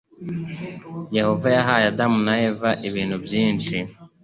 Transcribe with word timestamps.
Yehova 1.17 1.47
yahaye 1.57 1.85
Adamu 1.91 2.17
na 2.25 2.33
Eva 2.47 2.69
ibintu 2.87 3.15
byinshi 3.25 3.75